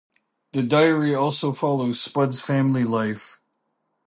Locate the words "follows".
1.53-2.01